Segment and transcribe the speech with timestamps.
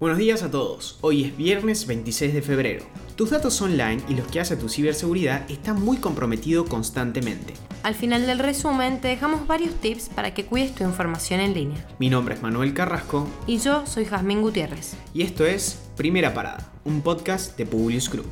[0.00, 2.84] Buenos días a todos, hoy es viernes 26 de febrero.
[3.16, 7.54] Tus datos online y los que hace tu ciberseguridad están muy comprometidos constantemente.
[7.82, 11.84] Al final del resumen te dejamos varios tips para que cuides tu información en línea.
[11.98, 14.94] Mi nombre es Manuel Carrasco Y yo soy Jazmín Gutiérrez.
[15.14, 18.30] y esto es Primera Parada, un podcast de Publius Group.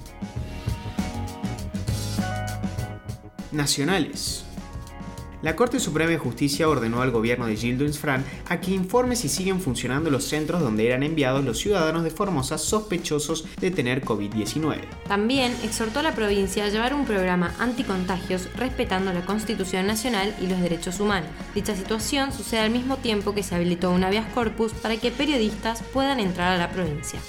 [3.51, 4.45] Nacionales.
[5.46, 9.28] La Corte Suprema de Justicia ordenó al gobierno de Gildo Fran a que informe si
[9.28, 14.80] siguen funcionando los centros donde eran enviados los ciudadanos de Formosa sospechosos de tener COVID-19.
[15.06, 20.48] También exhortó a la provincia a llevar un programa anticontagios respetando la Constitución Nacional y
[20.48, 21.30] los derechos humanos.
[21.54, 25.80] Dicha situación sucede al mismo tiempo que se habilitó un habeas corpus para que periodistas
[25.92, 27.20] puedan entrar a la provincia.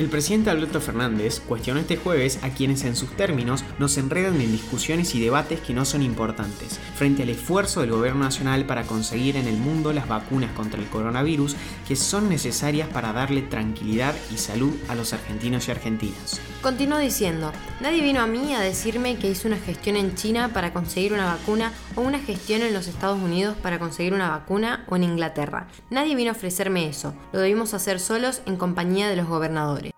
[0.00, 4.50] El presidente Alberto Fernández cuestionó este jueves a quienes en sus términos nos enredan en
[4.50, 9.36] discusiones y debates que no son importantes, frente al esfuerzo del gobierno nacional para conseguir
[9.36, 11.54] en el mundo las vacunas contra el coronavirus
[11.86, 16.40] que son necesarias para darle tranquilidad y salud a los argentinos y argentinas.
[16.62, 20.74] Continuó diciendo, nadie vino a mí a decirme que hice una gestión en China para
[20.74, 24.96] conseguir una vacuna o una gestión en los Estados Unidos para conseguir una vacuna o
[24.96, 25.68] en Inglaterra.
[25.88, 29.92] Nadie vino a ofrecerme eso, lo debimos hacer solos en compañía de los gobernadores.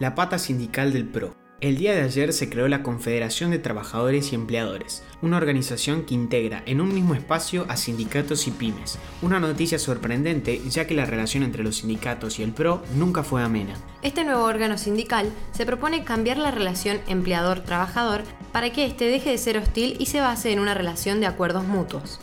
[0.00, 1.45] La pata sindical del PRO.
[1.62, 6.12] El día de ayer se creó la Confederación de Trabajadores y Empleadores, una organización que
[6.12, 8.98] integra en un mismo espacio a sindicatos y pymes.
[9.22, 13.42] Una noticia sorprendente ya que la relación entre los sindicatos y el PRO nunca fue
[13.42, 13.72] amena.
[14.02, 19.38] Este nuevo órgano sindical se propone cambiar la relación empleador-trabajador para que éste deje de
[19.38, 22.20] ser hostil y se base en una relación de acuerdos mutuos.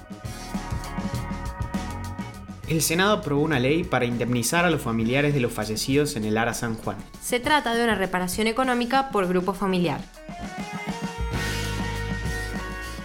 [2.73, 6.39] El Senado aprobó una ley para indemnizar a los familiares de los fallecidos en el
[6.39, 6.97] Ara San Juan.
[7.21, 10.01] Se trata de una reparación económica por grupo familiar.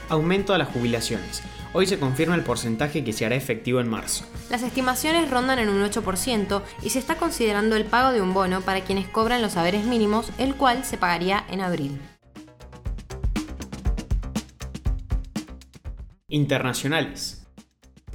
[0.08, 1.42] Aumento a las jubilaciones.
[1.74, 4.24] Hoy se confirma el porcentaje que se hará efectivo en marzo.
[4.48, 8.62] Las estimaciones rondan en un 8% y se está considerando el pago de un bono
[8.62, 12.00] para quienes cobran los saberes mínimos, el cual se pagaría en abril.
[16.28, 17.47] Internacionales.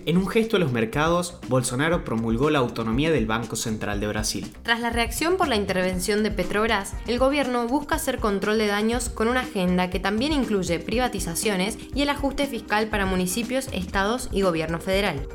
[0.06, 4.54] En un gesto a los mercados, Bolsonaro promulgó la autonomía del Banco Central de Brasil.
[4.62, 9.08] Tras la reacción por la intervención de Petrobras, el gobierno busca hacer control de daños
[9.08, 14.42] con una agenda que también incluye privatizaciones y el ajuste fiscal para municipios, estados y
[14.42, 15.26] gobierno federal.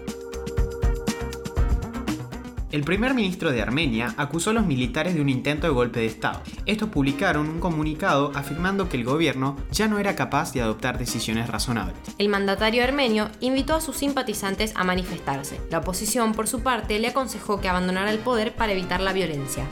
[2.71, 6.06] El primer ministro de Armenia acusó a los militares de un intento de golpe de
[6.06, 6.43] Estado.
[6.67, 11.49] Estos publicaron un comunicado afirmando que el gobierno ya no era capaz de adoptar decisiones
[11.49, 11.97] razonables.
[12.19, 15.59] El mandatario armenio invitó a sus simpatizantes a manifestarse.
[15.71, 19.65] La oposición, por su parte, le aconsejó que abandonara el poder para evitar la violencia.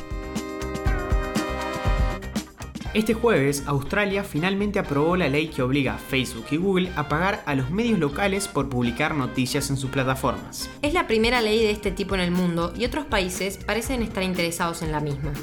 [2.96, 7.42] Este jueves, Australia finalmente aprobó la ley que obliga a Facebook y Google a pagar
[7.44, 10.70] a los medios locales por publicar noticias en sus plataformas.
[10.80, 14.22] Es la primera ley de este tipo en el mundo y otros países parecen estar
[14.22, 15.34] interesados en la misma.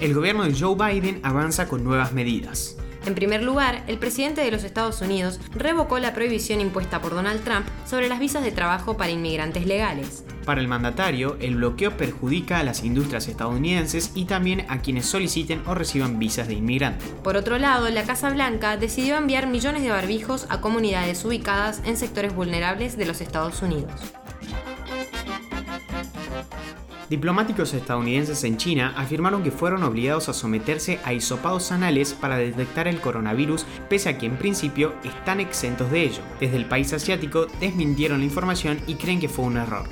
[0.00, 2.78] El gobierno de Joe Biden avanza con nuevas medidas.
[3.06, 7.44] En primer lugar, el presidente de los Estados Unidos revocó la prohibición impuesta por Donald
[7.44, 10.24] Trump sobre las visas de trabajo para inmigrantes legales.
[10.46, 15.62] Para el mandatario, el bloqueo perjudica a las industrias estadounidenses y también a quienes soliciten
[15.66, 17.04] o reciban visas de inmigrante.
[17.22, 21.96] Por otro lado, la Casa Blanca decidió enviar millones de barbijos a comunidades ubicadas en
[21.96, 23.92] sectores vulnerables de los Estados Unidos.
[27.10, 32.88] Diplomáticos estadounidenses en China afirmaron que fueron obligados a someterse a hisopados anales para detectar
[32.88, 36.22] el coronavirus, pese a que en principio están exentos de ello.
[36.40, 39.86] Desde el país asiático desmintieron la información y creen que fue un error.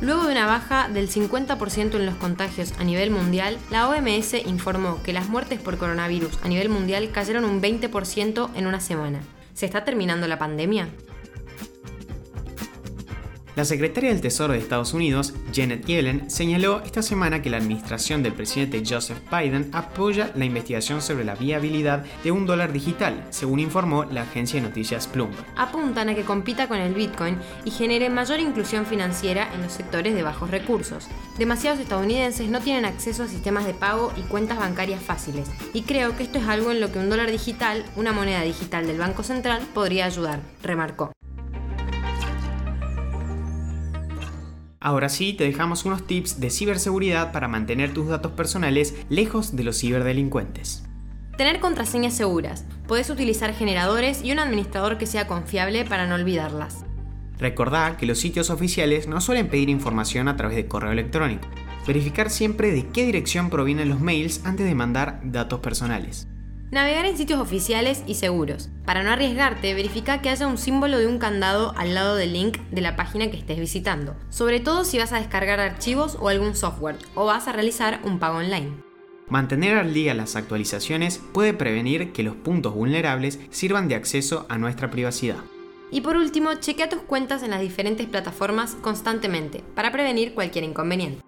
[0.00, 5.00] Luego de una baja del 50% en los contagios a nivel mundial, la OMS informó
[5.02, 9.20] que las muertes por coronavirus a nivel mundial cayeron un 20% en una semana.
[9.54, 10.88] ¿Se está terminando la pandemia?
[13.54, 18.22] La secretaria del Tesoro de Estados Unidos, Janet Yellen, señaló esta semana que la administración
[18.22, 23.60] del presidente Joseph Biden apoya la investigación sobre la viabilidad de un dólar digital, según
[23.60, 25.44] informó la agencia de noticias Bloomberg.
[25.56, 30.14] Apuntan a que compita con el Bitcoin y genere mayor inclusión financiera en los sectores
[30.14, 31.08] de bajos recursos.
[31.36, 36.16] Demasiados estadounidenses no tienen acceso a sistemas de pago y cuentas bancarias fáciles, y creo
[36.16, 39.22] que esto es algo en lo que un dólar digital, una moneda digital del Banco
[39.22, 41.12] Central, podría ayudar, remarcó.
[44.84, 49.62] Ahora sí, te dejamos unos tips de ciberseguridad para mantener tus datos personales lejos de
[49.62, 50.82] los ciberdelincuentes.
[51.36, 52.64] Tener contraseñas seguras.
[52.88, 56.84] Podés utilizar generadores y un administrador que sea confiable para no olvidarlas.
[57.38, 61.46] Recordá que los sitios oficiales no suelen pedir información a través de correo electrónico.
[61.86, 66.26] Verificar siempre de qué dirección provienen los mails antes de mandar datos personales.
[66.72, 68.70] Navegar en sitios oficiales y seguros.
[68.86, 72.56] Para no arriesgarte, verifica que haya un símbolo de un candado al lado del link
[72.70, 76.56] de la página que estés visitando, sobre todo si vas a descargar archivos o algún
[76.56, 78.72] software o vas a realizar un pago online.
[79.28, 84.56] Mantener al día las actualizaciones puede prevenir que los puntos vulnerables sirvan de acceso a
[84.56, 85.44] nuestra privacidad.
[85.90, 91.22] Y por último, chequea tus cuentas en las diferentes plataformas constantemente para prevenir cualquier inconveniente.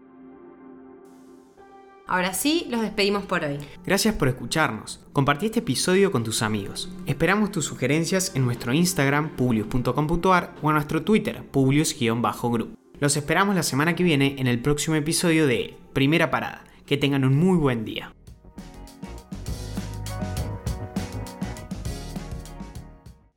[2.06, 3.58] Ahora sí, los despedimos por hoy.
[3.84, 5.00] Gracias por escucharnos.
[5.12, 6.90] Compartí este episodio con tus amigos.
[7.06, 12.74] Esperamos tus sugerencias en nuestro Instagram, publius.com.ar o en nuestro Twitter, publius-group.
[13.00, 16.64] Los esperamos la semana que viene en el próximo episodio de Primera Parada.
[16.84, 18.12] Que tengan un muy buen día.